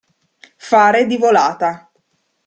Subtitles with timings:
[0.57, 1.91] Fare di volata.